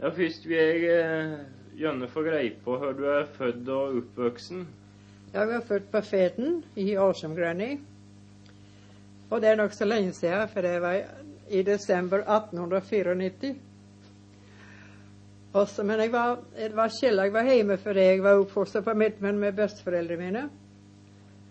[0.00, 1.38] Ja, først vil jeg eh,
[1.78, 4.66] gjerne få greie på hvor du er født og oppvoksen.
[5.32, 7.78] Jag var född på Feten i Arsumgröni.
[9.28, 11.04] Och det är nog så länge sedan, för det var
[11.48, 13.54] i december 1894.
[15.52, 18.14] Och så, men jag var, det var Kjell jag var hemma för det.
[18.14, 20.48] Jag var uppfostrad på Mittmen med bästföräldrarna mina.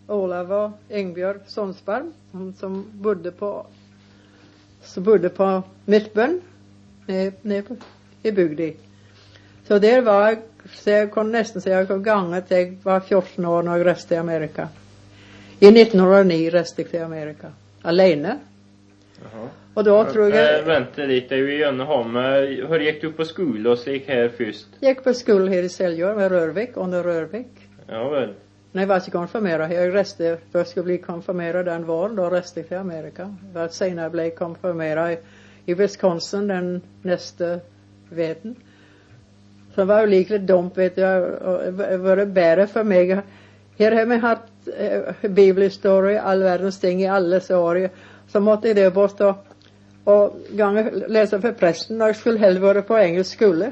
[0.08, 3.66] Olav och Engbjörg Sonsbarm, som, som bodde på,
[4.82, 6.42] som bodde på Mittbön,
[7.42, 7.76] nere på,
[8.24, 8.74] i bygden.
[9.68, 10.38] Så där var jag,
[10.74, 14.16] så jag kunde nästan säga jag gånger till jag var 14 år när jag reste
[14.16, 14.68] i Amerika.
[15.60, 17.48] I 1909 reste jag till Amerika.
[17.82, 18.38] Alene.
[19.22, 19.48] Jaha.
[19.74, 23.12] Och då tror Eh, jag, vent litt, jeg vil gjerne ha med Hvor gikk du
[23.12, 24.68] på skole og slik her først?
[24.80, 27.48] jag gick på skolan här i Seljord med Rörvik, under Rörvik.
[27.88, 28.34] Ja vel.
[28.72, 29.72] Nej, jag var inte konfirmerad.
[29.74, 33.36] Jag reste, för jag skulle bli konfirmerad den våren, då reste jag till Amerika.
[33.72, 35.18] Senare blev jag konfirmerad i,
[35.66, 37.60] i Wisconsin den nästa
[38.10, 38.56] veten.
[39.76, 41.22] Så det var ju likligt dumt, vet jag,
[41.98, 43.22] var det bättre för mig.
[43.80, 44.42] Här har vi haft
[44.78, 47.90] eh, bibelhistoria, all världens ting i alla år.
[48.28, 49.22] Så måtte jag det bort
[50.04, 53.72] och, gånger läsa för prästen och skulle hellre vara på engelsk skola.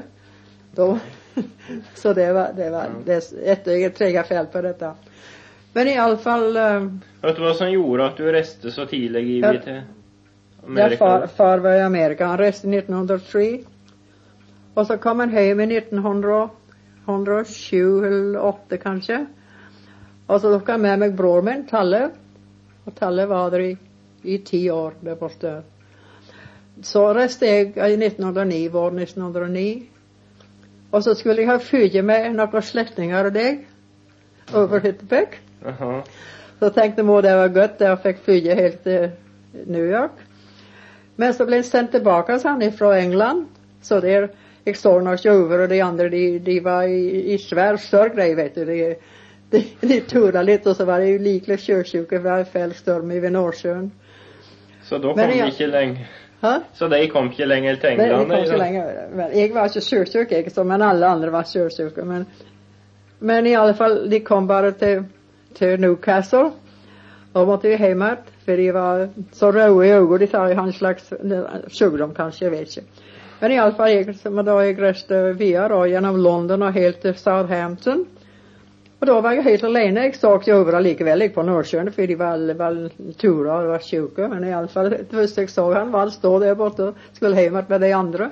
[0.74, 0.98] Då,
[1.94, 4.94] så det var, det var, det ett eget trega fel på detta.
[5.72, 6.80] Men i alla fall, eh,
[7.22, 9.52] Vet du hva som gjorde at du reiste så tidlig i Ja.
[9.60, 9.82] til Ja,
[10.66, 10.96] Amerika?
[10.96, 12.26] far, far var i Amerika.
[12.26, 13.64] Han reste 1903.
[14.76, 19.26] Och så kom han hem i 1907 eller 8 kanske.
[20.26, 22.10] Och så tog han med mig bror min, Talle.
[22.84, 23.76] Och Talle var där i,
[24.22, 25.62] i tio år där borta.
[26.82, 29.82] Så reste jag i 1909, vår 1909.
[30.90, 33.58] Och så skulle jag ha flyga med några släktingar och det.
[34.54, 35.40] Över Hyttebäck.
[35.64, 36.02] Jaha.
[36.58, 39.10] Så tänkte mor det var gött, jag fick flyga helt till
[39.66, 40.12] New York.
[41.16, 43.46] Men så blev jag sänd tillbaka sen ifrån England.
[43.82, 44.30] Så där,
[44.74, 48.64] såg några tjuvar och de andra, de, de var i, i större grej vet du.
[48.64, 48.96] De,
[49.50, 53.10] de, de turade lite och så var det ju likligt sjösjuka, det var fel storm
[53.10, 53.90] i Nordsjön.
[54.82, 56.06] Så da kom Men de jeg- ikke lenger
[56.40, 56.60] Ha?
[56.74, 58.30] Så de kom ikke lenger til Nej, det England?
[58.30, 58.58] kom så eller?
[58.58, 58.84] länge.
[59.14, 62.04] Men jag var inte sjösjuk, jag, så, men alla andra var sjösjuka.
[62.04, 62.26] Men,
[63.18, 65.04] men i alla fall, de kom bara till,
[65.54, 66.50] till Newcastle.
[67.32, 70.18] Och måtte ju hemåt, för de var så röda i ögonen.
[70.18, 71.12] De sa han slags
[71.78, 72.90] sjukdom kanske, jag vet inte.
[73.40, 76.72] Men i alla fall, gick, som då jag reste eh, via då, genom London och
[76.72, 78.06] helt till Southampton.
[78.98, 80.12] Och då var jag helt alene.
[80.22, 84.28] Jag var likväl överallt på Nordsjön, för de var var turer och var sjuka.
[84.28, 87.36] Men i alla fall, det första jag såg han var stå där borta och skulle
[87.36, 88.30] hemåt med de andra.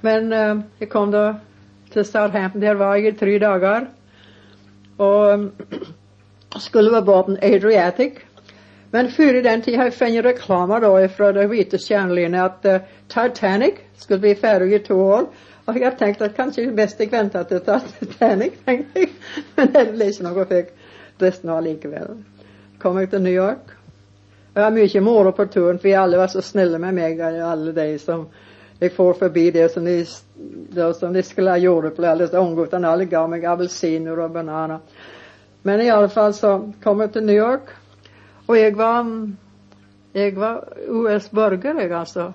[0.00, 1.34] Men eh, jag kom då
[1.92, 3.86] till Southampton, där var jag i tre dagar.
[4.96, 5.50] Och
[6.60, 8.12] skulle vara på Adriatic.
[8.94, 12.76] Men före den tiden har jag fått reklamer då från den vita kärnlinjen att uh,
[13.08, 15.26] Titanic skulle bli färdig i två år.
[15.64, 17.60] Och jag tänkte att kanske det bäst jag väntar till
[17.98, 19.08] Titanic, tänkte jag.
[19.54, 20.66] Men det blev inte något, fick
[21.18, 22.22] resten av likaväl.
[22.78, 23.66] Kom jag till New York.
[24.54, 27.98] Jag har mycket moro på turen för alla var så snälla med mig, alla de
[27.98, 28.28] som
[28.78, 30.06] jag får förbi det som de,
[30.70, 32.88] det som de skulle ha gjort på alla ångutarna.
[32.88, 34.78] Alla gav mig apelsiner och bananer.
[35.62, 37.62] Men i alla fall så kom jag till New York.
[38.52, 39.30] Och jag var,
[40.12, 42.34] jag var US-borgare alltså.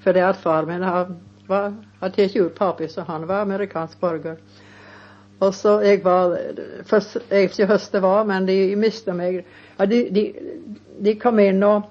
[0.00, 1.14] För det att far min har,
[1.46, 4.36] var, hade tagit ut pappa så han var amerikansk borgare.
[5.38, 6.38] Och så jag var,
[6.84, 9.46] först efter hösten var, men de miste mig.
[9.76, 10.34] Ja, de, de,
[10.98, 11.82] de kom in och,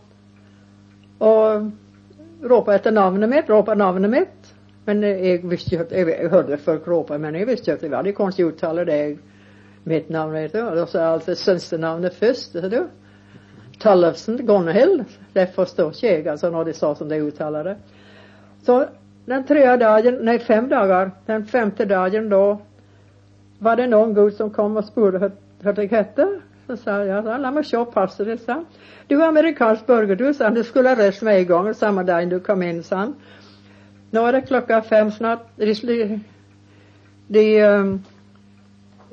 [1.17, 1.61] och
[2.41, 4.53] ropade efter namnet mitt, ropade namnet mitt.
[4.85, 7.89] Men jag visste ju, att- jag hörde folk ropa, men jag visste ju att det
[7.89, 9.17] var, de kunde uttalade uttala det.
[9.87, 10.67] Mitt namn vet jag.
[10.67, 12.87] Och då sa jag alltid tjänstenamnet först, du.
[13.79, 15.05] Tallefsen, Gonhild.
[15.33, 17.77] Det förstår inte jag alltså när de sa som det uttalade.
[18.61, 18.85] Så
[19.25, 22.61] den tredje dagen, nej fem dagar, den femte dagen då
[23.59, 25.31] var det någon god som kom och spurade
[25.61, 26.41] hur, det jag hette.
[26.67, 28.65] Så sa jag, så, låt mig se passet, sa han.
[29.07, 30.53] Du är amerikansk burger, du, sa han.
[30.53, 33.15] Du skulle ha rest med en samma dag du kom in, sa han.
[34.11, 35.47] Nu är det klockan fem snart.
[35.55, 36.19] De, sli-
[37.27, 37.61] de,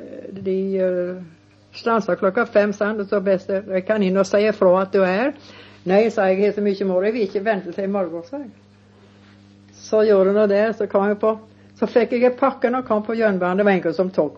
[0.04, 1.22] Eh, de uh, eh,
[1.72, 4.92] stansar klockan fem sen och så bäst jag jag kan in och säga ifrån att
[4.92, 5.34] du är.
[5.82, 7.04] Nej, sa jag, det är så mycket morgon.
[7.04, 8.50] Jag vill inte vänta till imorgon, sa jag.
[9.72, 11.38] Så gjorde hon det, så kom jag på,
[11.74, 13.56] så fick jag packen och kom på järnbanan.
[13.56, 14.32] Det var en som tog,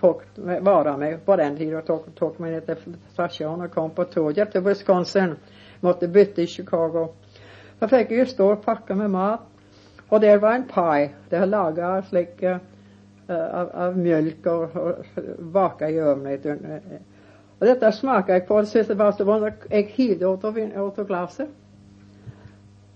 [0.00, 0.22] tog
[0.60, 2.76] vara mig på den tiden och tog, tog mig ner till
[3.12, 5.34] station och kom på tåget till Wisconsin.
[5.80, 7.08] Måtte byta i Chicago.
[7.78, 9.40] Så fick jag ju stå och packa med mat.
[10.08, 11.14] Och där var en paj.
[11.28, 12.42] Det har lagat slik
[13.32, 14.94] Eh, av, av mjölk och, och
[15.38, 16.72] baka i ugnen.
[16.72, 17.00] Eh,
[17.58, 18.54] och detta smakade jag på.
[18.54, 21.48] och det var så var jag hivde åt och, åt och glaset.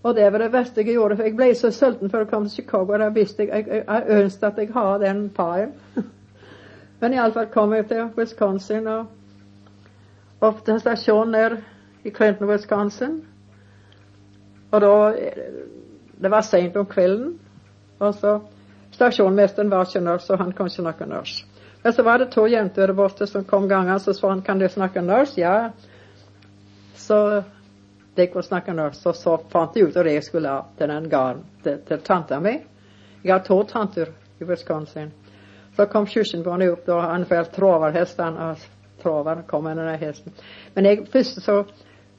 [0.02, 2.48] Och det var det värsta jag gjorde, för jag blev så sulten för att komma
[2.48, 2.98] till Chicago.
[2.98, 5.72] Jag visste jag, jag, jag önskade att jag hade den paien.
[6.98, 9.06] Men fall kom jag till Wisconsin och
[10.38, 11.62] upp till station där
[12.02, 13.26] i Clinton, Wisconsin.
[14.70, 15.32] Och då eh,
[16.16, 17.38] Det var sent om kvällen.
[17.98, 18.40] Och så
[18.96, 21.44] Stasjonmesteren var ikke norsk, og han kunne ikke snakke norsk.
[21.82, 24.58] Men så var det to jenter der borte som kom gangene, så sa han kan
[24.58, 25.38] du snakke norsk?
[25.38, 25.70] Ja.
[26.96, 27.42] Så
[28.16, 30.88] de kunne snakke norsk, og så fant de ut av det jeg skulle ha til
[30.90, 32.56] den gården til, til tanta mi.
[33.22, 35.12] Jeg har to tanter i Wisconsin.
[35.76, 38.64] Så kom kirkenbarnet opp, og han vel traverhesten, og
[39.02, 40.32] traveren kom med den hesten.
[40.74, 41.62] Men jeg, først så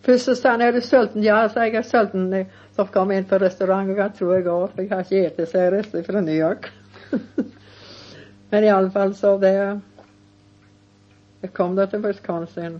[0.06, 1.24] Først så sa han er du sulten?
[1.24, 2.34] Ja, sa jeg er sulten.
[2.76, 5.30] Så kom jeg inn på restaurant, og jeg tror jeg går, for jeg har ikke
[5.34, 6.70] spist, så jag reste fra New York.
[8.50, 9.80] Men i alle fall så det
[11.42, 12.80] Jeg kom da til Wisconsin.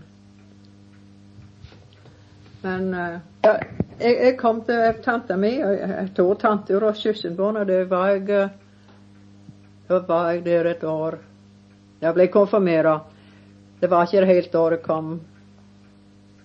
[2.62, 3.60] Men eh, uh,
[4.00, 8.08] jeg, jeg, kom til tanta mi, og jeg to tanter og søskenbarn, og det var
[8.08, 8.50] jeg uh,
[9.88, 11.18] Da var jeg der et år.
[12.00, 13.06] Jeg ble konfirmert.
[13.80, 15.20] Det var ikke et helt år jeg kom.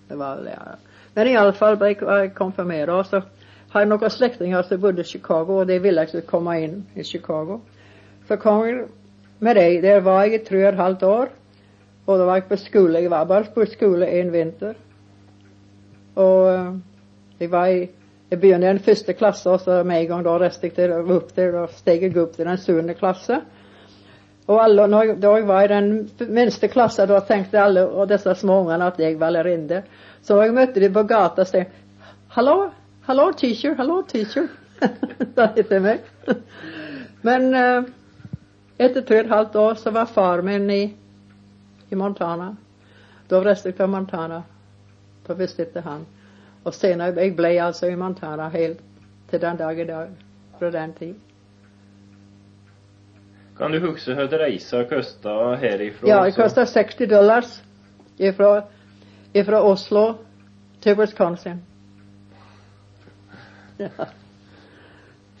[0.08, 0.76] Det var, ja.
[1.14, 3.22] Men i alla fall blev jag konfirmerad, och så
[3.68, 6.86] har jag några släktingar som bodde i Chicago, och de ville jeg skulle komma in
[6.94, 7.60] i Chicago.
[8.28, 8.88] Så kom jag
[9.38, 9.80] med dig.
[9.80, 11.28] Där var jag i tre och ett halvt år.
[12.04, 13.00] och då var jag på skola.
[13.00, 14.74] Jag var bara på skola en vinter.
[16.14, 16.76] Och eh,
[17.38, 17.88] jeg var i
[18.28, 20.90] jag började i den första klassen, och så med en gång då reste jag till,
[20.92, 23.40] upp till, och steg jeg upp till den sjunde klassen.
[24.46, 28.86] Och alla når var i den minsta klassen, då tänkte alla och dessa små ungarna
[28.86, 29.82] att jag var lærerinne.
[30.22, 31.64] Så jag mötte dem på gatan och sa
[32.28, 32.70] hallå,
[33.02, 34.48] hallå teacher, hallå teacher',
[35.34, 36.00] sa de mig.
[37.20, 37.84] Men eh, uh,
[38.78, 40.94] etter tre och ett halvt år så var far min i,
[41.88, 42.56] i Montana.
[43.28, 44.42] Då reiste jag til Montana
[45.26, 46.06] Då visste inte han.
[46.62, 48.78] Och senare, jag blev alltså i Montana helt
[49.30, 50.08] till den dag i dag.
[50.58, 51.20] Den tiden.
[53.58, 56.08] Kan du huske hva reisa kosta herifra?
[56.08, 57.60] Ja, det kosta 60 dollars
[58.18, 58.62] ifra,
[59.32, 60.14] ifra Oslo
[60.82, 61.60] til Wisconsin.
[63.78, 63.88] Ja.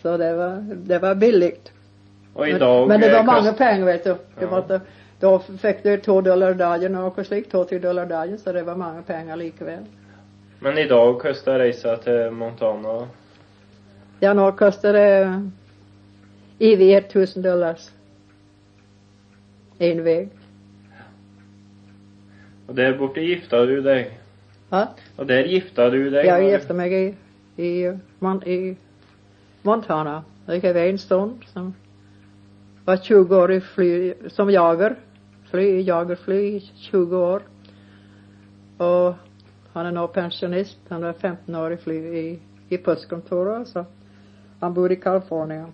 [0.02, 1.52] Så det var, det var billig.
[2.34, 4.10] Og i dag Men det var mange kost- penger, vet du.
[4.38, 4.50] Det Ja.
[4.50, 4.80] måtte,
[5.20, 7.50] da fikk du to dollar dagen og noe slikt.
[7.50, 9.86] To-tre dollar dagen, så det var mange penger likevel.
[10.60, 13.06] Men i dag koster reisa til Montana
[14.20, 15.26] Ja, nå koster det
[16.60, 17.90] over 1000 dollars.
[19.80, 20.28] En vei.
[22.68, 24.12] Og der borte gifta du deg.
[24.72, 24.86] Ja,
[25.18, 26.24] Og der gifta du deg.
[26.24, 27.04] jeg gifte meg i,
[27.58, 27.72] i,
[28.46, 28.76] i
[29.64, 30.22] Montana.
[30.48, 31.42] Jeg har vært en stund.
[31.52, 31.74] Som
[32.86, 33.90] var 20 år i fly,
[34.28, 34.96] som jager.
[35.50, 36.60] Fly, jagerfly i
[36.90, 37.42] 20 år.
[38.78, 39.14] Og
[39.74, 40.78] han er nå pensjonist.
[40.90, 42.24] Han var 15 år i fly i,
[42.70, 43.68] i postkontoret.
[43.68, 43.84] Så
[44.60, 45.66] han bor i California.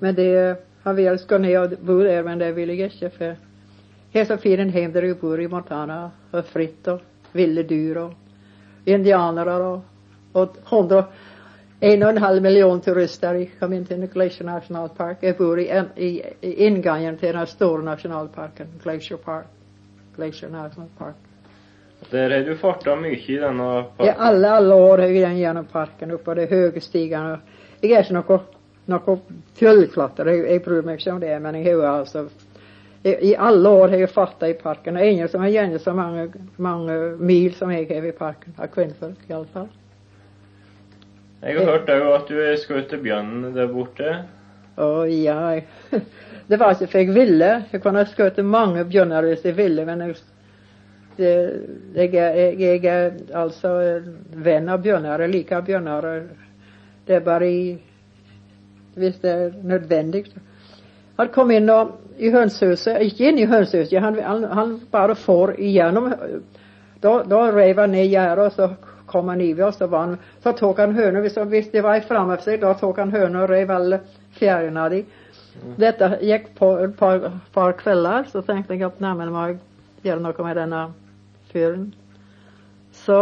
[0.00, 3.10] Men det, han ville gå ned og bo der, men det ville jeg ikke.
[3.10, 3.36] For
[4.12, 6.10] her så fin en hjem der jeg bor i Montana.
[6.32, 7.00] Og fritt og
[7.32, 8.12] ville dyr og
[8.86, 9.82] indianere og,
[10.34, 11.04] og 100
[11.82, 15.22] en og en halv million turister inn til Glacier National Park.
[15.22, 19.48] Jeg bor i, en, i, i inngangen til den store nasjonalparken, Glacier Park.
[20.14, 21.16] Glacier National Park.
[22.10, 24.22] Der har du farta mye i denne I parken.
[24.28, 27.40] alle, alle år har jeg den gjennom parken, oppå de høye stigene.
[27.82, 28.38] Jeg er ikke noe,
[28.90, 29.18] noe
[29.58, 32.24] fjellklatrer, jeg, jeg bryr meg ikke om det, men jeg har jo altså
[33.02, 35.94] i, I alle år har jeg farta i parken, og ingen som har gjennom så
[35.94, 36.28] mange,
[36.62, 39.70] mange mil som jeg har i parken, av kvinnfolk i alle fall.
[41.42, 44.12] Jeg har hørt òg at du har skutt bjørn der borte.
[44.78, 45.64] Å ja, jeg,
[46.50, 47.48] det var ikke for jeg ville.
[47.72, 50.20] Jeg kunne ha skutt mange bjørner hvis jeg ville, men jeg,
[51.18, 51.32] det,
[51.98, 53.74] jeg, er, jeg, jeg er altså
[54.46, 55.26] venn av bjørner.
[55.26, 56.08] Jeg liker bjørner.
[57.02, 57.64] Det er bare i,
[58.94, 60.24] hvis det er nødvendig.
[61.18, 65.54] Han kom inn og, i hønsehuset, ikke inn i hønsehuset, han, han, han bare får
[65.58, 66.12] igjennom.
[67.02, 70.16] Da, da rev han ned gjerdet, og så kom han over, og så, var han,
[70.42, 71.20] så tok han høna.
[71.20, 74.00] Hvis, hvis det var framme seg, da tok han høna og rev alle
[74.38, 75.18] fjærene av dem.
[75.76, 79.58] Dette gikk på et par, par kvelder, så tenkte jeg at nei, men jeg
[80.06, 80.84] gjøre noe med denne
[81.52, 81.90] fyren.
[83.04, 83.18] Så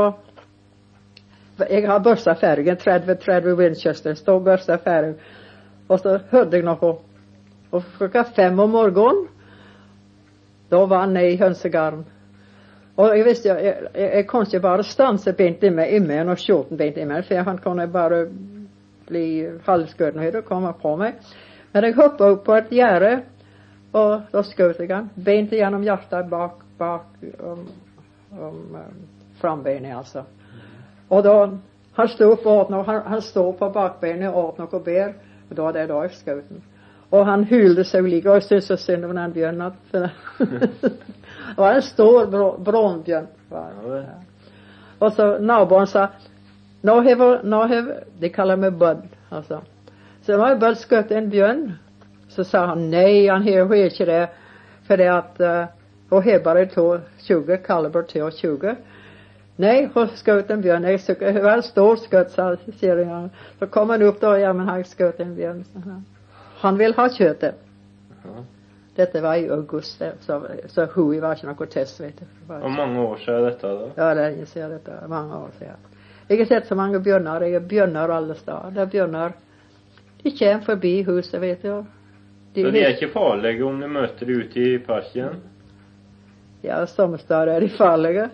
[1.69, 5.17] jeg har børsta ferdig, en 30-30 Winchester, står børsta ferdig.
[5.91, 6.97] Och så hörde jag noe.
[7.71, 9.29] Och klockan fem om morgon
[10.69, 12.05] då var han i hönsegarn.
[12.95, 16.39] Och jag visste, jag, jag, jag kunne ikke bare stanse i mig, i mig och
[16.39, 18.27] skjorten bent i mig, för han kunde bara
[19.09, 21.15] bli halvskuren och komma på mig.
[21.73, 23.23] Men jag hoppa upp på ett gärde
[23.93, 25.11] och då sköt jag han.
[25.15, 27.07] bent igenom hjärtat bak, bak
[27.39, 27.69] om,
[28.31, 28.77] om um,
[29.41, 30.25] frambenet, alltså.
[31.09, 31.59] Och då
[31.93, 35.15] Han stod upp och åt något, han, han stod på bakbenet och åt något bär.
[35.51, 36.63] Och då var det då i skoten.
[37.11, 37.85] Och han hylde
[38.27, 39.73] och jag syntes så synd om den björnen.
[39.91, 40.11] det
[41.57, 43.27] var en stor det.
[43.51, 43.71] Ja,
[44.99, 46.09] Och så naboen sa,
[46.81, 49.63] nå har, nå har, de kallar mig Bud, alltså.
[50.23, 51.73] Så nå har Bud skutt en björn.
[52.29, 54.29] Så sa han, nej, han har inte det.
[54.87, 55.65] För det att, uh,
[56.09, 58.75] och har bara to 20, kaliber 22.
[59.61, 59.91] Nej,
[60.25, 60.83] sköt en björn.
[60.83, 63.31] Nej, så en stor skutt, sa kärringen.
[63.59, 65.65] Så kom han upp då, ja men han sköt en björn.
[65.65, 66.05] sa han.
[66.61, 67.55] Han vill ha köttet.
[68.25, 68.45] Ja.
[68.95, 72.55] Detta var i augusti, så, så hui var något test, vet du.
[72.55, 73.91] Hur många år sedan detta då?
[73.95, 75.77] Ja, det inser jag detta många år sedan.
[76.29, 78.71] Jag har sett så många björnar, det är björnar alla steder.
[78.71, 79.33] Det är björnar.
[80.23, 81.85] De kommer förbi huset, vet du.
[82.55, 85.35] De, Så det är inte farligt om ni möter ute i parken?
[86.63, 88.31] Ja, som steder är de farliga.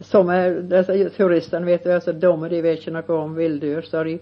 [0.00, 4.04] Som är, dessa turisterna vet du, är så dumma, de vet inte om vilddjur, så
[4.04, 4.18] de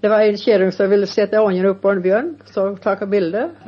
[0.00, 3.50] det var en kärring som ville sätta ången upp på en björn, så tog bilder.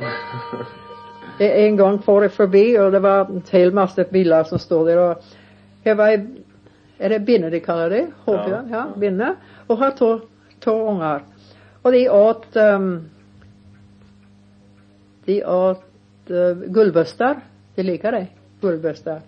[1.39, 4.97] En gång får det förbi och det var en hel massa bilar som stod där
[4.97, 5.23] och
[5.83, 6.07] det var,
[6.97, 8.07] är det binne de kallar det?
[8.25, 8.99] Hovbjörn, ja, Ja.
[8.99, 9.35] binne.
[9.67, 10.19] Och har två,
[10.59, 11.23] två ungar.
[11.81, 13.09] Och de åt, um,
[15.25, 15.83] de åt
[16.29, 17.39] uh, guldböstar.
[17.75, 18.27] De likar det,
[18.61, 19.21] guldböstar.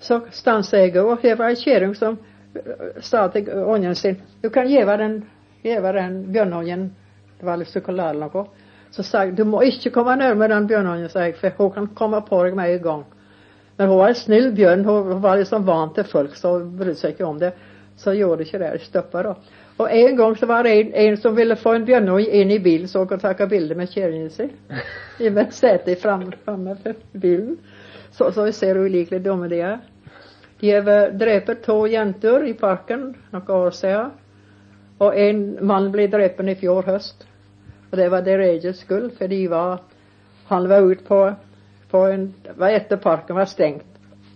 [0.00, 2.16] Så stansade jag och det var en kärring som
[2.54, 2.60] eh,
[3.00, 5.24] sa till ången sin, du kan ge den,
[5.62, 6.94] ge den björnången,
[7.40, 8.54] det var lite choklad eller något.
[8.90, 12.20] Så sa du må inte komma närmare den björnången, sa jag, för hon kan komma
[12.20, 13.04] på dig med en gång.
[13.76, 16.94] Men hon var en snäll björn, hon var liksom van till folk så hon brydde
[16.94, 17.52] sig inte om det.
[17.96, 19.36] Så gjorde inte det, stoppade då.
[19.76, 22.60] Och en gång så var det en, en som ville få en björnång in i
[22.60, 24.50] bilen så hon kunde ta bilder med kärringen sin.
[25.18, 27.56] I med sätet fram, framme för bilen.
[28.10, 29.78] Så, så vi ser hur likligt dumma de är.
[30.60, 34.10] De har dräpt två jäntor i parken, några år sedan.
[34.98, 37.26] Och en man blev dräpen i fjol höst.
[37.90, 39.78] Och det var deras skull, för de var,
[40.46, 41.34] han var ute på,
[41.90, 43.84] på en, var efter parken var stängt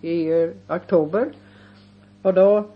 [0.01, 1.31] i uh, oktober.
[2.21, 2.67] Och då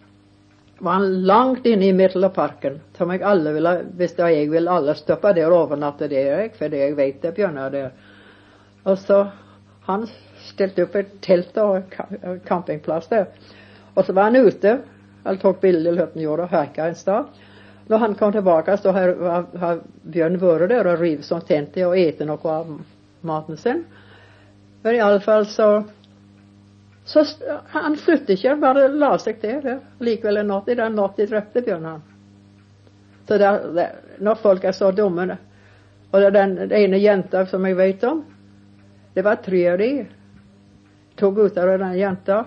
[0.77, 2.79] var han långt inne i mitten av parken.
[2.97, 6.77] Som jag alla ville, visst jag vill alla stoppa där och övernatta där, för det
[6.77, 7.91] jag vet det björnar där.
[8.83, 9.27] Och så
[9.81, 10.07] han
[10.49, 11.77] ställt upp ett tält och
[12.21, 13.25] en campingplats där.
[13.93, 14.79] Och så var han ute,
[15.23, 17.25] han tog bilder hur han gjorde och härkade en stad.
[17.87, 21.77] När han kom tillbaka så har, har, har Björn varit där och rivit som tänt
[21.77, 22.81] och ätit något av
[23.21, 23.85] maten sen.
[24.81, 25.83] Men i alla fall så
[27.05, 29.79] så st- han flyttade inte, han bara la sig där.
[29.99, 32.01] Likväl en natt i den natten dräpte Björn han.
[33.27, 35.37] Så där, där, när folk är så dumma.
[36.11, 38.25] Och den, den ena jäntan som jag vet om.
[39.13, 40.05] Det var tre av de.
[41.19, 42.45] Tog ut av den jäntan.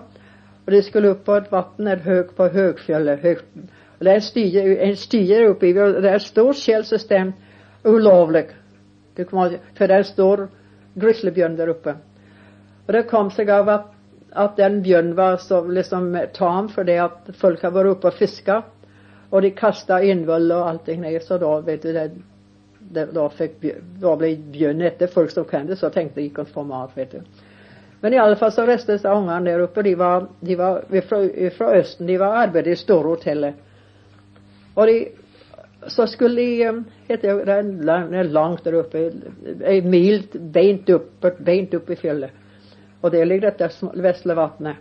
[0.65, 3.45] Och de skulle upp på ett vatten, ett hög på högfjället, högt.
[3.97, 7.33] Och där är en stige, en stige uppe i, och där är ett stort källsystem,
[7.83, 8.49] olovligt.
[9.15, 10.47] Det kommer, för där är en stor
[10.93, 11.95] grizzlybjörn där uppe.
[12.85, 13.93] Och det kom sig av att,
[14.31, 18.13] att den björn var så liksom tam för det att folk har varit uppe och
[18.13, 18.65] fiskat.
[19.29, 22.11] Och de kastade invull och allting ner så då vet du det,
[22.79, 23.51] det då fick
[23.99, 25.75] då blev björn efter folk som kände.
[25.75, 27.21] så tänkte de gick och få mat vet du.
[28.03, 31.67] Men i alla fall så restades ungarna där uppe, de var, de var ifrån, ifrån
[31.67, 33.55] östen, de var arbetade i stora hotellet.
[34.73, 35.11] Och de,
[35.87, 36.73] så skulle de, eh,
[37.07, 37.61] heter det,
[38.11, 39.11] det är långt där uppe, eh,
[39.77, 42.31] en mil bent upp, bent upp i fjället.
[43.01, 44.77] Och där ligger detta sm- vattnet.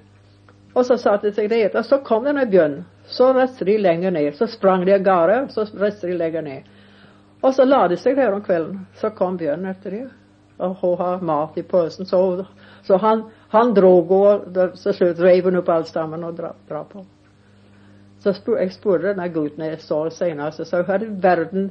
[0.72, 2.84] Och så satte de sig det och så kom den här björn.
[3.06, 6.64] Så reste de längre ner, så sprang de gare, så reste de längre ner.
[7.40, 10.08] Och så lade de sig där om kvällen, så kom björnen efter det.
[10.56, 12.46] Och hon har mat i påsen, så,
[12.82, 14.40] så han, han drog och
[14.74, 17.04] så slut rev hon upp allstammen och dra, dra på.
[18.18, 20.84] Så spur, jag spurgade den här guden när jag sa senast, senare, så sa jag,
[20.84, 21.70] hur i världen,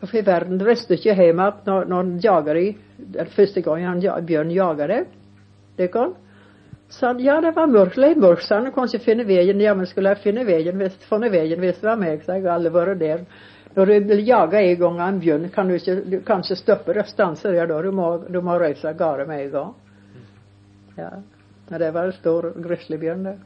[0.00, 4.20] varför i världen reste inte hemma när, någon, han jagade, den första gången han, ja-
[4.20, 5.04] björn jagade,
[5.76, 6.14] det kom.
[6.88, 9.74] Så han, ja det var mörkt, det är mörkt, så han kanske finna vägen, ja
[9.74, 12.72] men skulle jag finna vägen, visst, finna vägen, visst var med, så jag har aldrig
[12.72, 13.24] varit där.
[13.74, 17.04] När du vill jaga en gång en björn kan du inte, du kanske stoppa det,
[17.04, 19.74] stansa där då, du må, du må resa gare med en gång.
[20.96, 21.10] Ja,
[21.68, 23.38] men det var en stor grizzlybjörn där.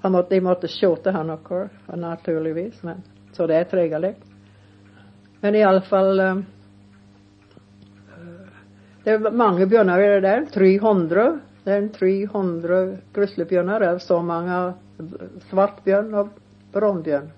[0.00, 4.24] Han måtte, de måste skjuta han också, naturligtvis, men så det är trevligt.
[5.40, 6.44] Men i alla fall, um,
[9.04, 11.40] det var många björnar är det där, 300.
[11.64, 14.74] Det är en 300 grizzlybjörnar, det är så många
[15.50, 16.28] svartbjörn och
[16.72, 17.30] brunbjörn.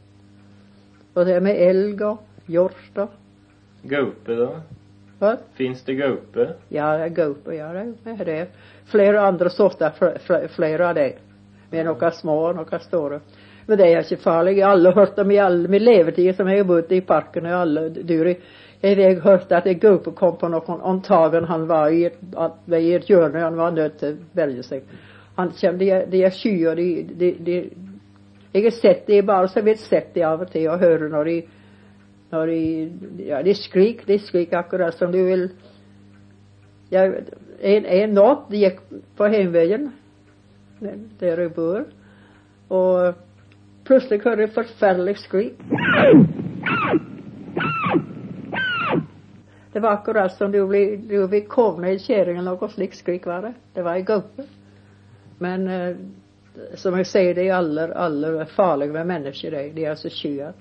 [1.15, 3.11] Och det är med älg och hjort och,
[3.83, 4.61] Gupe då?
[5.19, 5.39] Vad?
[5.55, 6.53] Finns det gaupe?
[6.69, 8.47] Ja, det är gaupe, ja det är det är
[8.87, 11.13] flera andra sorter, fl- fl- flera av det.
[11.71, 13.21] Med noen små og noen store.
[13.67, 14.55] Men det er ikke farlig.
[14.57, 17.47] Jeg har aldri hørt dem i all min levetid som jeg har bodd i parken
[17.47, 18.31] og alle dyr.
[18.81, 22.57] Jeg har hørt at en gaupe kom på noen antagen han var i et, at,
[22.73, 24.89] i et hjørne, han var nødt til å velge seg.
[25.37, 27.59] Han kommer, de, de er sky, og de, de, de
[28.55, 31.25] Jeg har sett de bare så vidt sett de av og til, og hører når
[31.29, 31.37] de
[32.31, 32.91] när de
[33.29, 35.51] Ja, de skrik de skrik akkurat som du vill
[36.89, 37.13] Ja
[37.61, 38.79] en, en natt gick
[39.17, 39.91] på hemvägen
[41.19, 41.85] där jag bor,
[42.69, 43.15] och
[43.85, 45.55] plötsligt hörde jag förfärligt skrik.
[49.73, 53.43] Det var akkurat som du blev du blev kovnet i kärringen, eller slikt skrik var
[53.43, 53.55] det.
[53.73, 54.45] Det var i gubbe.
[55.39, 55.97] Men eh,
[56.75, 59.71] som jag säger, de är aller, aller farligt med människor, de.
[59.71, 60.53] De alltså så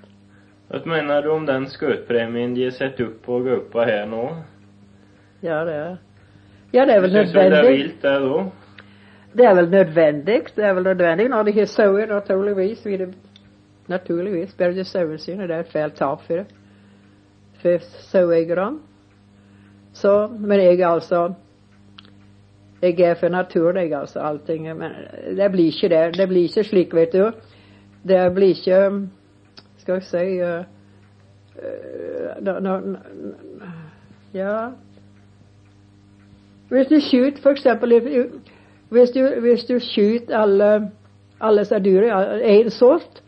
[0.70, 4.28] vad menar du om den skuttpremien de sett upp på gaupa här nu?
[5.40, 5.96] Ja, det er
[6.72, 8.52] Ja, det syns väl det är vilt där då?
[9.32, 10.42] Det er vel nødvendig.
[10.54, 12.86] Det er vel nødvendig når de har sauer, naturligvis.
[12.86, 13.14] vil det-
[13.88, 14.56] Naturligvis.
[14.56, 15.46] Berge sauene sine.
[15.48, 16.46] Det er et fælt tap for det.
[17.62, 18.78] For saueeierne.
[19.92, 21.34] Så, men jeg er altså
[22.82, 24.18] Jeg er for naturen, jeg, altså.
[24.20, 24.76] Allting.
[24.78, 24.90] Men
[25.36, 26.16] det blir ikke det.
[26.16, 27.32] Det blir ikke slik, vet du.
[28.08, 29.08] Det blir ikke
[29.88, 30.64] Uh,
[31.58, 33.62] uh, nå- nå- nå-
[34.34, 34.68] Ja
[36.68, 38.24] Hvis du skyter for eksempel i-
[38.90, 40.90] hvis du, hvis du skyter alle,
[41.40, 43.22] alle disse dyra én sort,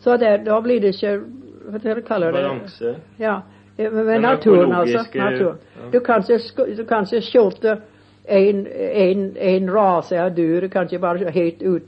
[0.00, 1.20] så det, da blir det ikke
[1.68, 2.34] Hva skal du kalle det?
[2.34, 2.94] Balanse?
[3.18, 3.40] Ja.
[3.78, 5.56] Med, med Den naturen, økologiske- Naturen.
[5.76, 5.90] ja.
[5.92, 7.80] Du kan ikke, sk- du kan ikke skjøte
[8.28, 10.60] en, en, en rase av dyr.
[10.60, 11.82] Du kan ikke bare helt ut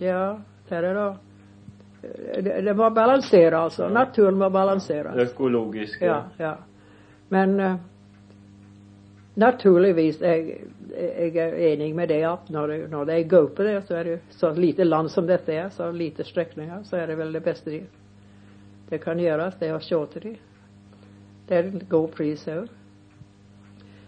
[0.00, 0.34] Ja,
[0.68, 1.12] hva er det da?
[2.44, 3.88] Det, det må balansere, altså.
[3.88, 5.14] Naturen må balansere.
[5.22, 6.06] Ekologiska?
[6.06, 6.54] Ja, ja.
[7.32, 7.76] Men eh,
[9.40, 10.58] naturligvis jeg,
[10.94, 14.10] jeg er enig med det at når det, når det er gaupe der, så er
[14.10, 17.42] det så lite land som dette er, så lite strekninger, så er det vel det
[17.44, 17.82] beste de,
[18.90, 20.36] det kan gjøres, det er å skjøte de.
[21.48, 22.68] Det er en god pris òg.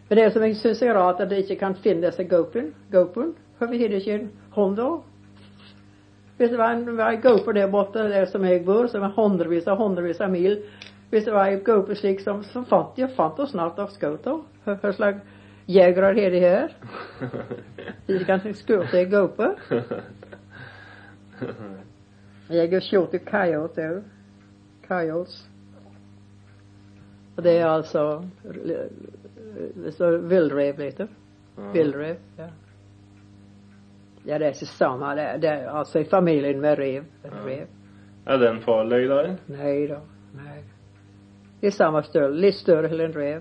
[0.09, 2.71] Men det som jeg syns er rart, at de ikke kan finne disse gaupen.
[2.93, 3.35] gaupen.
[3.59, 4.79] Hvorfor har de ikke en hund
[6.39, 10.21] det var en, var en gaupe der borte der som jeg bor, som og hundrevis
[10.21, 10.59] av mil
[11.11, 14.27] Hvis det var en gaupe slik som, som fant de fant oss snart og skjøt
[14.27, 14.43] henne.
[14.67, 15.21] Hva slags
[15.71, 16.69] jegere har de her?
[18.09, 19.55] De kan skutt en gaupe.
[22.49, 24.03] Jeg har skutt coyote òg.
[24.89, 25.49] Coyotes.
[27.37, 28.23] Og det altså
[29.85, 31.07] det står villrev, vet du.
[32.39, 32.49] Ja.
[34.27, 34.33] Ja.
[34.33, 35.15] Ja, det er ikke samme.
[35.17, 37.05] Det, det altså i familien med rev.
[37.45, 37.67] rev.
[38.27, 39.37] Är den farlig där?
[39.47, 40.01] Nei da.
[40.35, 40.63] Nei.
[41.61, 42.41] Det samme størrelse.
[42.41, 43.41] Litt større enn en rev.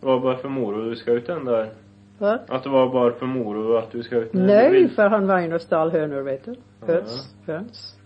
[0.00, 1.72] Det var bara för moro du ska ut den där?
[2.18, 2.38] Hva?
[2.48, 4.72] Att det var bara för moro att du ska ut den?
[4.72, 6.54] Vill- for han var inne og stal høner, vet du.
[6.86, 7.34] Høns.
[7.46, 7.96] Høns.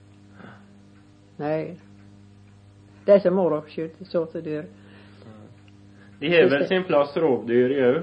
[1.37, 1.77] Nei.
[3.05, 4.65] Det er ikke moro å skyte sånne dyr.
[6.21, 8.03] De har väl sin plats rovdyr ju?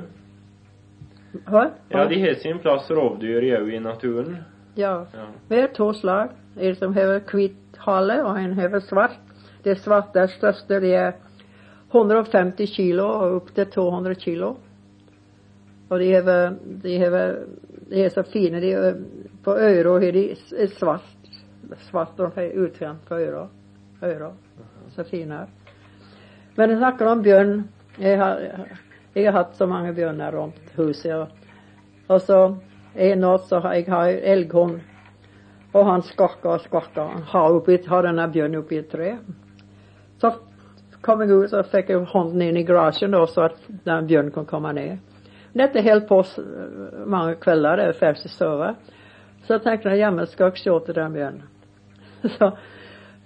[1.32, 1.70] Hva?
[1.90, 4.38] Ja, de har sin plats rovdyr ju i naturen.
[4.76, 5.06] Ja.
[5.14, 5.28] Ja.
[5.48, 6.30] Vi har to slag.
[6.56, 9.20] En som har hvit hale, og en har svart.
[9.64, 10.80] Det svarte er største.
[10.80, 11.14] De er
[11.92, 14.56] 150 kilo og opp til 200 kilo.
[15.90, 17.18] Og de har, de har,
[17.90, 18.62] de er så fine.
[18.64, 19.02] De er,
[19.44, 21.08] på øra har de er svart.
[21.88, 23.48] Svart og utkant på øra.
[24.04, 24.32] øra.
[24.96, 25.46] Så fine.
[26.58, 27.68] Men jeg snakker om bjørn.
[28.00, 28.40] Jeg har,
[29.14, 31.16] jeg har hatt så mange bjørner rundt huset.
[31.16, 31.28] Og,
[32.08, 32.40] og så
[32.96, 34.80] en natt så har jeg har en elghund.
[35.72, 39.14] Og han skakar og skakar Han har, oppi, har denne bjørnen oppi et tre.
[40.20, 40.34] Så
[41.02, 44.34] kom jeg ut og fikk jeg hånden inn i garasjen da, så at den bjørnen
[44.36, 45.00] kunne komme ned.
[45.54, 47.80] Dette holdt på många mange kvelder.
[47.80, 48.74] Det er ferdig å sove.
[49.48, 51.48] Så tenkte jeg jammen skal jeg se til den bjørnen.
[52.38, 52.52] Så,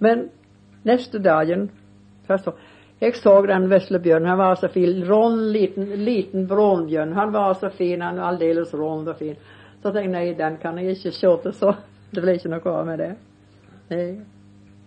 [0.00, 0.28] men
[0.86, 1.68] neste dagen
[2.26, 2.52] så
[2.98, 4.28] så, Jeg så den vesle bjørnen.
[4.28, 5.04] Han var så fin.
[5.04, 7.12] Rund, liten, liten brunbjørn.
[7.12, 8.00] Han var så fin.
[8.00, 9.36] Han var aldeles rund og fin.
[9.82, 11.74] Så tenkte jeg nei, den kan ikke se til, så
[12.14, 13.12] det ble ikke noe av med det.
[13.90, 14.06] Nei,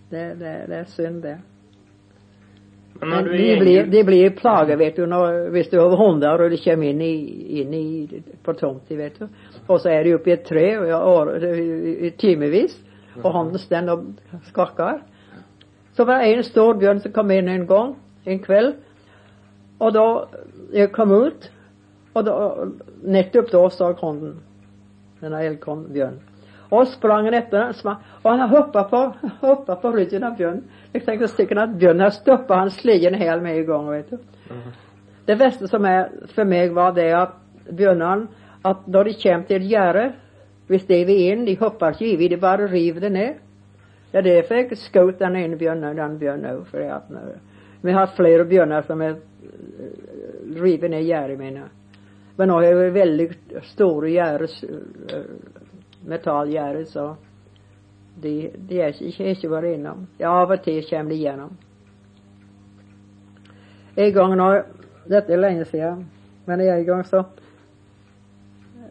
[0.10, 1.38] det, det, det er synd, det.
[3.02, 5.95] Men när Men de är blir, de blir plaga, vet du, når, hvis du har
[5.95, 9.28] hunder og de kommer inn, i, inn i, på tomta, vet du.
[9.67, 12.76] Og så er de oppe i et tre og i år- timevis,
[13.24, 14.04] og hunden står og
[14.50, 15.00] skakker.
[15.99, 17.89] Så var det en stor bjørn som kom inn en gang,
[18.23, 18.69] en kveld.
[19.83, 20.03] Og da
[20.71, 21.49] jeg kom ut,
[22.15, 22.35] og da,
[23.03, 24.38] nettopp så jeg hunden,
[25.19, 26.21] denne elghundbjørnen.
[26.71, 29.01] Og sprang han etter den, og han hoppa på,
[29.41, 30.63] hoppa på ryggen av bjørnen.
[30.93, 34.17] Jeg tenkte sikkert at bjørnen hadde stoppa han slien hel med en gang, vet du.
[35.27, 37.35] Det beste som er for meg, var det at
[37.67, 38.29] bjørnene
[38.71, 40.07] at når de kommer til et gjerde,
[40.69, 43.12] Hvis de vil inn, de hopper ikke i, de bare river det
[44.12, 46.67] Ja, Det är derfor jeg den ene bjørnen och den bjørnen òg.
[46.67, 47.39] For att når-
[47.82, 49.15] vi har flera björnar som är
[50.56, 51.69] rivit ner ned.
[52.36, 54.48] Men nu har vi väldigt stora gärden,
[55.13, 55.22] eh,
[56.06, 57.15] metallgärden så
[58.22, 59.95] de, de är inte ikke, ikke.
[60.17, 61.58] Ja, av och till kommer det igenom.
[63.95, 64.63] En gång när,
[65.06, 66.06] detta är länge sedan,
[66.45, 67.26] men en gång så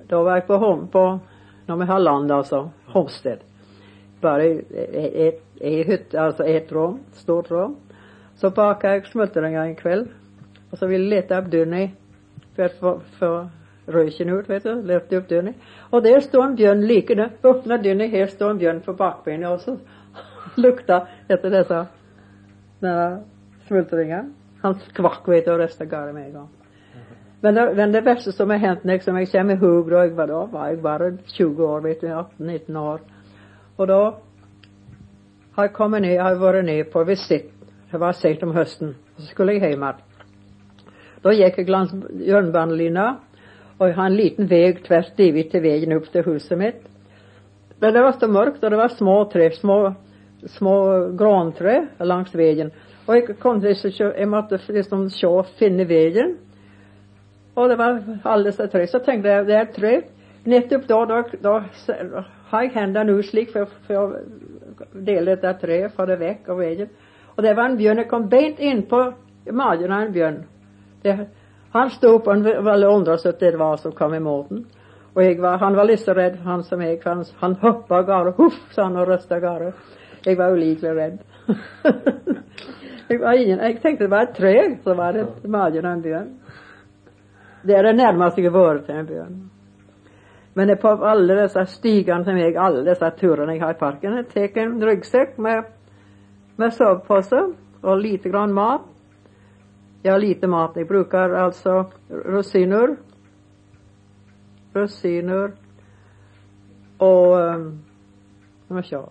[0.08, 1.20] då var jag på hom, på
[1.66, 2.70] när vi har land, altså.
[2.86, 3.38] Homsted
[4.20, 7.00] bara alltså ett, ett, alltså ett rom.
[7.12, 7.76] Stort rom.
[8.34, 10.08] Så bakade jag smultronen en kväll.
[10.70, 11.88] Och så ville jag leta upp dörren
[12.56, 13.48] för att få- få
[13.86, 14.82] röken ut, vet du.
[14.82, 15.54] leta upp dörren.
[15.90, 17.30] Och där står en björn like der.
[17.82, 19.76] dörren, här står en björn på bakbenen och så
[20.56, 21.86] lukta efter dessa
[22.80, 23.20] denna
[23.66, 24.34] smultringen.
[24.62, 26.48] Han skvack, vet du, och rista gardet med en gång.
[27.40, 30.26] Men det, men det värsta som har hänt, liksom, jag kommer ihåg då, jag var
[30.26, 33.00] då var jag bara 20 år, vet du, 18-19 år.
[33.78, 34.16] Och då
[35.52, 37.52] har jag kommit ner, har jag varit ner på visit.
[37.90, 38.94] Det var sent om høsten.
[39.16, 39.94] Så skulle jag hemåt.
[41.22, 41.92] Då gick jag längs langs
[43.78, 46.82] Och jag har en liten väg tvärs divit till vägen upp till huset mitt.
[47.78, 49.94] Men det var så mörkt och det var små träd, små,
[50.46, 52.70] små granträd längs vägen.
[53.06, 56.38] Och jag kom till så jag måste måtte liksom se finna vägen.
[57.54, 58.86] Och det var alldeles ett tre.
[58.86, 60.02] Så tänkte jag, det är ett träd.
[60.48, 61.54] Nettopp da, da, da,
[62.50, 66.62] har jeg hendene nu, slik for, for å dele dette treet, få det vekk av
[66.62, 66.92] veien.
[67.36, 68.00] Og det var en bjørn.
[68.02, 69.02] Jeg kom beint innpå
[69.52, 70.38] magen av en bjørn.
[71.04, 71.16] Det,
[71.74, 74.64] han sto opp og ville så att det var som kom emot den.
[75.14, 77.02] Og jeg var, han var like så redd, han som jeg.
[77.02, 78.32] for Han, han hoppa av gårde.
[78.36, 79.72] Huff, sa han og røsta av gårde.
[80.24, 81.18] Jeg var ulikelig redd.
[83.08, 86.02] jeg, var ingen, jeg tenkte det var et tre, så var det magen av en
[86.02, 86.28] bjørn.
[87.66, 89.38] Det er det nærmeste jeg har vært til en bjørn.
[90.58, 94.54] Men på alla dessa stigarna, som jag, alla dessa turerna jag har i parken, jag
[94.54, 95.64] tar en ryggsäck med,
[96.56, 98.80] med sovpåse och lite grann mat.
[100.02, 100.72] Ja, lite mat.
[100.74, 102.96] Jag brukar alltså rosiner.
[104.72, 105.52] Rosiner
[106.98, 107.84] och um,
[108.66, 109.10] ska jag,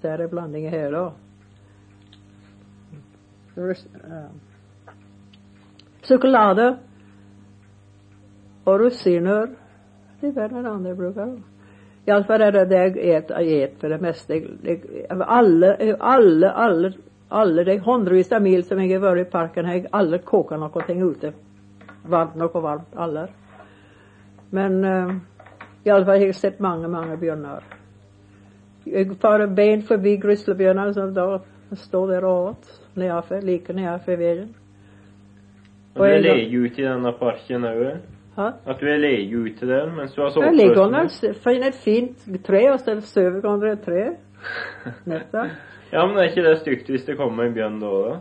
[0.00, 1.12] se uh, eh, Det blandningen här då.
[3.54, 3.62] da.
[3.62, 4.26] Ros, uh,
[8.64, 9.48] Og rosiner.
[10.20, 11.38] Det er det andre jeg bruker.
[12.08, 13.98] Iallfall er det det jeg et, jeg et for det
[14.64, 14.80] jeg,
[15.26, 16.92] alle, alle, alle,
[17.30, 17.80] alle de
[18.34, 21.32] av mil som jeg har vært i parken, har jeg alle koka noe ting ute.
[22.08, 22.94] Varmt noe varmt.
[22.96, 23.28] Alle.
[24.50, 25.12] Men uh,
[25.84, 27.62] iallfall har jeg sett mange, mange bjørner.
[28.86, 31.26] Jeg farer beint forbi grizzlybjørner som da
[31.76, 32.80] står der og åt.
[32.96, 34.48] Nedenfor, like nedenfor veien.
[35.94, 38.00] Og du er leie ute i denne parken òg?
[38.40, 38.48] Hæ?
[38.72, 41.28] At du er leie ute der mens du har Jeg ligger sovepose?
[41.28, 42.28] under finner et fint
[42.72, 44.04] og så sover jeg under et tre.
[45.06, 45.56] Nettopp.
[45.92, 47.90] Ja, men er ikke det stygt hvis det kommer en bjørn da?
[48.08, 48.18] da?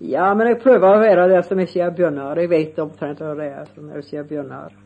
[0.00, 2.38] Ja, men jeg prøver å være det som ikke er bjørner.
[2.40, 4.78] Jeg vet omtrent hva det er som ikke er bjørner.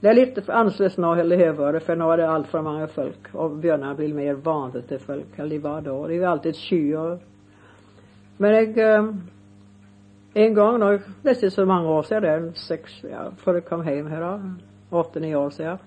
[0.00, 2.88] Det er litt annerledes nå enn det har vært, for nå er det altfor mange
[2.92, 3.30] folk.
[3.34, 5.96] Og bjørner blir mer vante til folk enn de var da.
[6.08, 7.24] De var alltid sky og
[8.38, 9.06] Men jeg eh,
[10.36, 13.82] en gång, nu nästan så många år sedan, det sex, en ja, för jag kom
[13.82, 14.40] hem här, då.
[14.98, 15.78] Åtta, nio år sedan.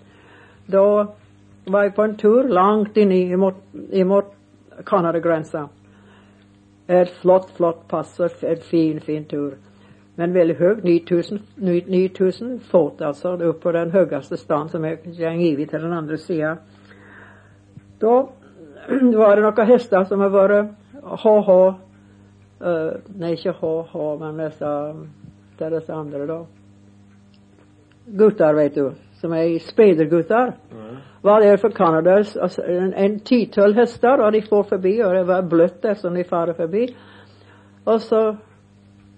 [0.66, 1.08] Då
[1.66, 3.52] var jag på en tur långt in i-
[3.92, 4.26] emot
[4.86, 5.68] Kanadagränsen.
[6.88, 9.54] Ett flott, flott pass och en fin, fin tur.
[10.16, 10.84] Men väldigt hög.
[10.84, 14.98] 9000, 9000 fot, alltså, upp på den högaste stan, som är
[15.58, 16.58] går till den andra sidan.
[18.00, 18.30] Då
[19.02, 20.66] var det några hästar, som har vært
[21.02, 21.74] HH
[22.60, 24.72] Nei, ikke HH, men disse
[25.60, 26.40] Det er disse andre, da.
[28.20, 28.92] Gutter, vet du.
[29.20, 30.54] Som er speidergutter
[31.22, 35.28] var der for Canada altså, en, en ti-tolv hester, og de får forbi, og det
[35.28, 36.86] var bløtt der som de farer forbi.
[37.86, 38.36] Og så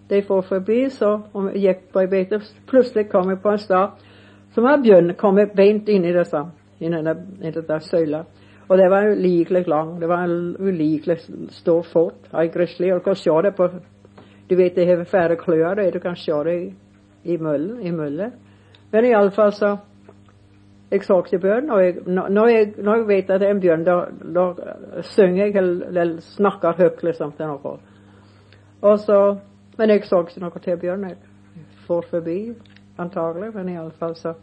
[0.09, 4.01] de får forbi, så om gikk på ei beite, plutselig kom jeg på en stad
[4.53, 6.41] som var bjørn kommet beint inn i disse,
[6.79, 8.23] i denne, i dette søyla.
[8.71, 9.97] Og det var ulikelig lang.
[9.99, 11.17] Det var en ulikelig
[11.51, 12.29] stor fot.
[12.31, 12.91] Ei grizzly.
[12.91, 13.67] Og du kan se det på
[14.49, 16.73] Du vet de har færre klør, det, du kan se det i,
[17.23, 17.81] i møllen.
[17.81, 18.31] I møllen.
[18.91, 19.77] Men iallfall så
[20.91, 23.51] jeg så ikke bjørn, og jeg, når, når jeg, når jeg vet at det er
[23.51, 23.93] en bjørn, da,
[24.35, 27.77] da synger jeg eller, eller snakker høyt liksom til noe.
[28.81, 29.19] Og så,
[29.77, 31.05] men jeg så ikke noe til bjørn.
[31.07, 31.17] Jeg
[31.87, 32.53] for forbi,
[32.99, 34.33] antagelig, men iallfall så.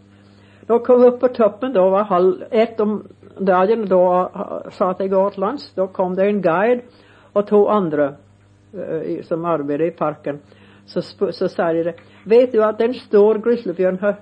[0.69, 3.03] Da kom vi opp på toppen, da var halv ett om
[3.41, 5.75] dagen, då, eh, satt jag åt lunsj.
[5.93, 6.81] Kom det en guide
[7.33, 8.15] och två andra
[8.75, 10.39] eh, i- som arbetade i parken.
[10.87, 11.95] Så, sp- så sa de det.
[12.27, 14.17] Vet du att en stor grizzlybjörn har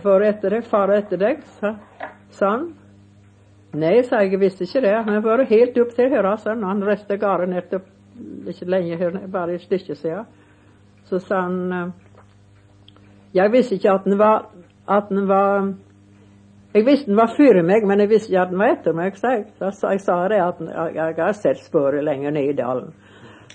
[0.00, 1.38] för efter etter far efter dig?
[1.60, 1.74] sa,
[2.30, 2.74] sa han.
[3.70, 5.02] Nej, sa jag, visste inte det.
[5.02, 6.62] Han var helt upp till höra, sa han.
[6.64, 7.80] Han reste garen efter
[8.44, 10.24] nettopp länge, lenge bara ett stycke, sa jag.
[11.04, 11.88] Så sa han eh,
[13.32, 14.42] jag visste inte att den var
[14.84, 15.74] att den var
[16.76, 19.30] Jeg visste han var før meg, men jeg visste ikke at han var meg, sa
[19.32, 19.44] jeg.
[19.56, 22.90] Så, jeg sa det at han, jeg, jeg har sett sporet lenger ned i dalen.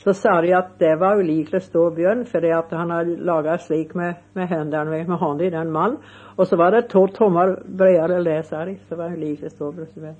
[0.01, 3.93] Så sa de at det var ulikelig stor bjørn, fordi at han hadde laga slik
[3.95, 5.99] med, med hendene med hånda i den mannen.
[6.37, 8.79] Og så var det to tommer bredere enn det, sa de.
[8.89, 10.17] Så var det ulikelig stor bjørn.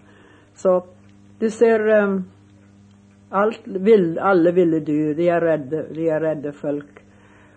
[0.53, 0.77] Så
[1.41, 2.19] du ser um,
[3.33, 7.01] alt, vill, alle ville dyr, de er redde, de er redde folk.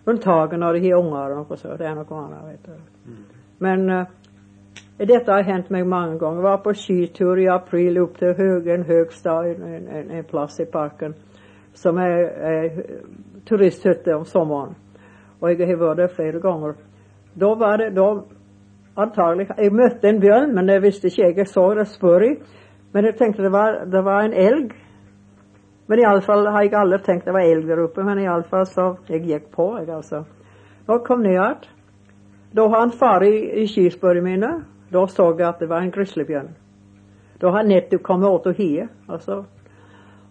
[0.09, 1.77] Unntaket når de har unger og noe så.
[1.77, 3.17] Det er noe annet, vet du.
[3.61, 4.05] Men uh,
[4.97, 6.37] detta har hänt mig många gånger.
[6.37, 10.67] Jag var på skitur i april upp till Högen, Högsta, en, en, en plats i
[10.67, 11.15] parken,
[11.73, 12.87] som är, är
[13.49, 14.75] turisthytte om sommaren.
[15.41, 16.75] Och jag har varit där flera gånger.
[17.35, 18.25] Då var det då
[18.95, 21.39] antagligen, jag mötte en björn, men det visste inte jag.
[21.39, 22.37] Jag såg det spår.
[22.93, 24.71] Men jag tänkte det var, det var en älg.
[25.87, 28.29] Men i alla fall, har jag aldrig tänkt det var älg där uppe, Men i
[28.29, 30.25] alla fall så jag gick på, jag alltså.
[30.87, 31.57] Når kom ner
[32.51, 34.63] då har han farit i, i minne
[34.95, 36.49] då såg jag att det var en grizzlybjörn.
[37.39, 38.89] Då har Netto kommit åt och hie.
[39.21, 39.45] så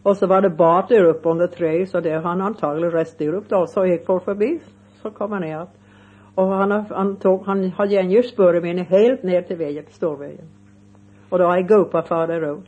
[0.03, 3.19] Och så var det bad där uppe under treet, så det har han antagligen rest
[3.19, 3.41] der då.
[3.47, 4.59] Da så gick folk förbi,
[5.01, 5.67] så kom han ner.
[6.35, 10.45] Och han, han, tog han har gjengjort sporene mine helt till vägen, till storvägen.
[11.29, 12.61] Och då har jag gått på det òg.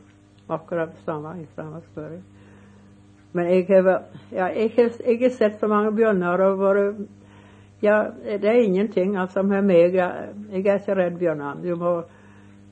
[0.46, 2.22] Akkurat samma, i samma spår.
[3.32, 6.96] Men jag har, ja, jag har, jag har sett så många björnar och varit
[7.80, 9.94] ja, det er ingenting altså med meg.
[9.94, 11.20] Jeg, jeg er ikke redd.
[11.62, 12.02] Du må,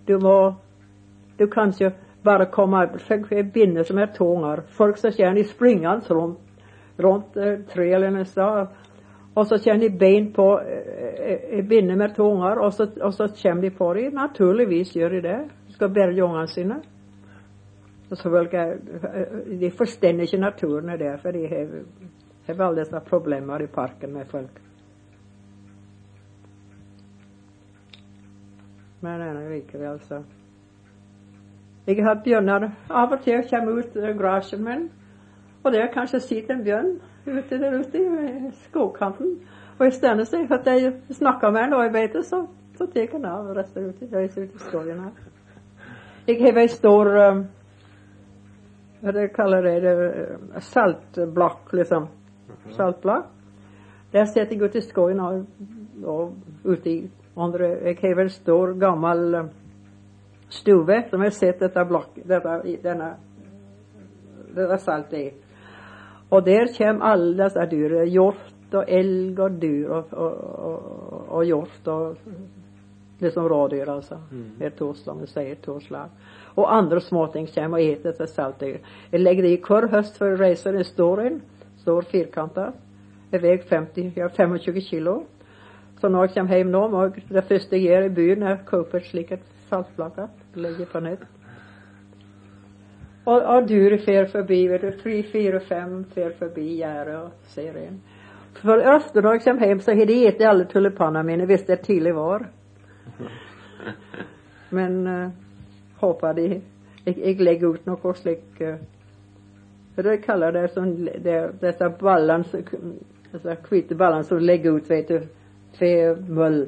[0.09, 0.55] du må
[1.39, 2.89] Du kan ikke bare komme
[3.31, 4.47] Jeg binder som er to.
[4.69, 6.39] Folk som kommer de springende rundt,
[6.99, 8.67] rundt uh, tre eller Och sted.
[9.35, 13.29] Og så känner de bein på uh, binder med to och og så, og så
[13.43, 14.15] kommer de på dem.
[14.15, 15.49] Naturligvis gjør de det.
[15.67, 16.81] De skal berge ungene sine.
[18.11, 18.53] Og så folk
[19.61, 21.67] de forstår ikke naturen i det, for de har,
[22.47, 24.61] har alle disse problemer i parken med folk.
[29.05, 30.23] Men den er likevel, altså.
[31.87, 34.87] Jeg har bjørner av og til kommer ut av garasjen min,
[35.63, 36.95] og der kanskje sitter en bjørn
[37.27, 39.35] ute der ute i skogkanten.
[39.79, 42.47] Og i stedet for at jeg snakker med vet det, så,
[42.79, 45.11] så tar han av og reiser ut, reiser ut i skogen her.
[46.27, 47.43] Jeg har ei stor um,
[49.03, 52.07] Hva de kaller det, det saltblokk, liksom.
[52.73, 53.27] Saltblokk.
[54.13, 55.45] Der sitter jeg ute i skogen og,
[56.05, 56.33] og
[56.65, 56.97] ute i
[57.37, 59.49] andre, jeg har stor, gammel
[60.55, 63.15] stue som jeg har sett dette blokk, dette, denne,
[64.55, 65.29] dette saltet i.
[66.31, 67.97] Og der kommer alle disse dyr.
[68.11, 72.17] Hjort og elg og dyr og, og, og, og hjort og
[73.23, 74.19] liksom rådyr, altså.
[74.31, 74.47] Mm.
[74.61, 76.11] Er to som vi sier, to slag.
[76.57, 78.81] Og andre småting kommer og spiser dette saltet.
[79.13, 81.41] Jeg legger det i hver høst for å reise en stor en.
[81.83, 82.73] Stor firkanta.
[83.33, 85.23] Jeg veier 50, ja, 25 kilo.
[86.05, 88.59] Så når jeg kommer hjem nå, må jeg, det første jeg gjør i byen, er
[88.59, 90.33] å kjøpe et slikt saltplakat.
[90.61, 91.23] Legge på nett.
[93.25, 94.91] Og, og dyr fer forbi, vet du.
[95.01, 97.95] Tre, fire, fem fer forbi gjerdet og ser inn.
[98.59, 101.79] For ofte når jeg kommer hjem, så har de spist alle tulipanene mine hvis det
[101.79, 102.45] er tidlig vår.
[104.77, 105.31] Men uh,
[106.03, 111.39] håper de jeg, jeg, legger ut noe slik eh, uh, Det kaller det sånn det,
[111.65, 112.45] Disse ballene
[113.33, 115.33] Disse hvite ballene som legger ut, vet du
[115.79, 116.61] Tvemøll.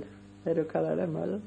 [0.44, 1.38] Det du kaller det møll?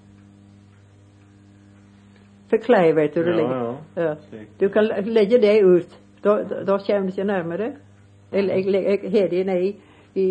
[2.50, 3.24] For klei, vet du.
[3.24, 4.15] du ja, ja.
[4.60, 6.00] Du kan legge det ut.
[6.24, 7.15] Da, da kommer det
[9.12, 9.76] har de ned i,
[10.15, 10.28] i,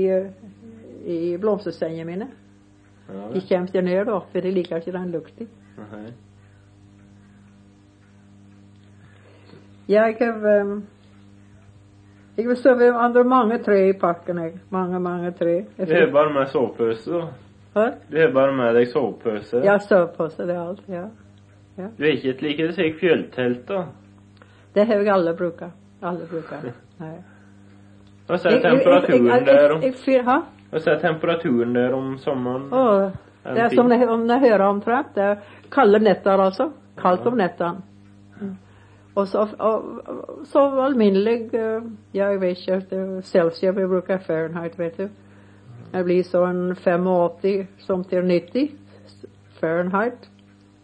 [1.07, 2.29] i blomstersengene mine.
[3.09, 5.49] Ja, de kommer ikke ned da, for de liker ikke den lukten.
[5.79, 6.13] Okay.
[9.89, 10.83] Jeg har um,
[12.39, 14.53] jeg vil sove under mange tre i parken, jeg.
[14.71, 15.55] Mange, mange tre.
[15.77, 17.25] Det er bare med sovepose, da?
[17.75, 17.87] Hæ?
[18.11, 19.63] Du har bare med deg sovepose?
[19.65, 21.09] Ja, sovepose, det er alt, ja.
[21.79, 21.89] ja.
[21.99, 23.83] Du har ikke et like fjelltelt, da?
[24.75, 25.75] Det har jeg alle bruker.
[26.03, 26.71] Alle bruker.
[27.03, 27.17] Nei.
[28.29, 32.69] Hva er temperaturen der om Hva er temperaturen der om sommeren?
[32.73, 33.11] Åh,
[33.49, 35.15] det er som jeg hører omtrent.
[35.15, 35.37] Det er
[35.75, 36.71] kalde netter, altså.
[37.03, 37.88] Kaldt om nettene.
[39.19, 39.85] Och så, och,
[40.47, 45.09] så allmänlig, eh, jag vet inte, eh, Celsius vi brukar Fahrenheit, vet du.
[45.93, 46.77] Det blir så en
[47.07, 48.71] 85 som till 90
[49.61, 50.31] Fahrenheit.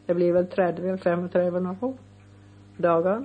[0.06, 1.96] Det blir väl 30-35 något
[2.76, 3.24] dagar.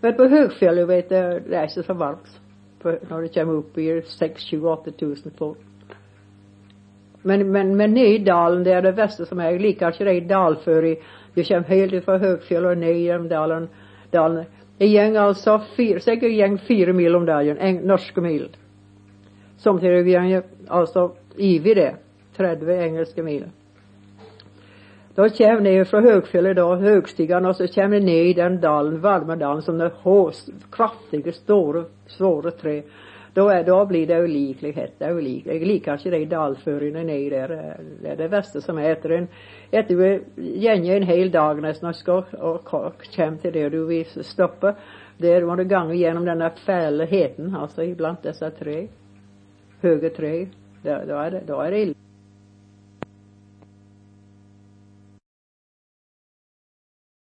[0.00, 2.40] Men på högfjället vet du, det är inte så varmt
[2.82, 5.58] När det kommer upp i 6000-8000 fot.
[7.22, 9.58] Men, men, men ned i dalen, det är det värsta som är.
[9.58, 11.02] Lika det är dalför i,
[11.34, 13.68] Du kommer helt ifrån högfjället och ner genom dalen,
[14.10, 14.44] dalen.
[14.78, 18.48] Det gäng alltså fyra, säkert gäng fyra mil om dagen, en, norska mil.
[19.56, 21.94] Samtidigt gäng alltså ivig det,
[22.36, 23.44] 30 engelska mil.
[25.14, 29.36] Då kommer ni från högfjället då, högstigan och så kommer ner i den dalen, varma
[29.36, 32.82] dalen som är hås, kraftiga, stora, svåra trä.
[33.34, 35.66] Då, är, då blir det oliklighet, det är olikligt.
[35.66, 39.28] Likaså det dalföringen där där, det är det värsta som äter en,
[39.70, 43.86] äter du gänge en hel dag nästan och ska, och och kommer till det du
[43.86, 44.74] vill stoppa.
[45.18, 48.88] Där må du gånga igenom den där fällheten, alltså ibland dessa tre,
[49.80, 50.46] höga tre.
[50.82, 51.94] Då, då är det, då är det illa.